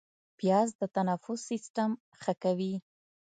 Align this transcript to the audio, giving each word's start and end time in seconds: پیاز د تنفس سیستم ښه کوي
پیاز 0.39 0.69
د 0.81 0.83
تنفس 0.95 1.39
سیستم 1.49 1.91
ښه 2.21 2.33
کوي 2.43 2.73